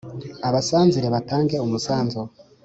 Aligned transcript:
abasanzire 0.47 1.07
batange 1.15 1.55
umusanzu 1.65 2.19